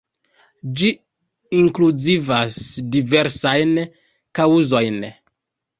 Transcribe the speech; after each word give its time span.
Ĝi 0.79 0.87
inkluzivas 1.59 2.59
diversajn 2.97 3.79
kaŭzojn. 4.41 5.01